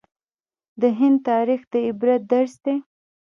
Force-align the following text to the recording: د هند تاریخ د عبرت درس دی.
د 0.81 0.83
هند 0.99 1.17
تاریخ 1.29 1.61
د 1.73 1.75
عبرت 1.87 2.21
درس 2.31 2.53
دی. 2.65 2.75